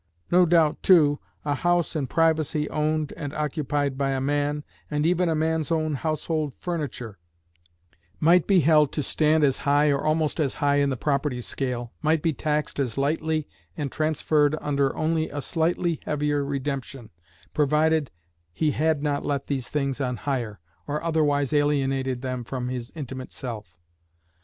[0.31, 5.29] No doubt, too, a house and privacy owned and occupied by a man, and even
[5.29, 7.19] a man's own household furniture,
[8.19, 11.93] might be held to stand as high or almost as high in the property scale,
[12.01, 17.11] might be taxed as lightly and transferred under only a slightly heavier redemption,
[17.53, 18.09] provided
[18.51, 23.31] he had not let these things on hire, or otherwise alienated them from his intimate
[23.31, 23.77] self.